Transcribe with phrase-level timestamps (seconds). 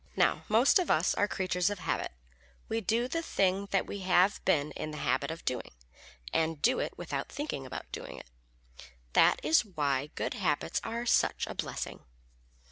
[0.15, 2.11] Now most of us are creatures of habit.
[2.67, 5.73] We do the thing that we have been in the habit of doing,
[6.33, 8.25] and do it without thinking anything about it.
[9.13, 11.99] That is why good habits are such a blessing.